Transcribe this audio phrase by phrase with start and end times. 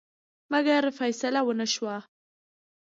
[0.51, 1.95] مګر فیصه ونه شوه.